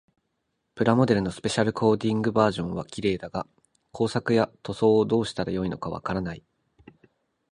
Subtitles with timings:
[0.73, 3.45] プラモデルのスペシャルコーティングバージョンは綺麗だが、
[3.91, 6.43] 工作や塗装をどうしたらよいのかわからない。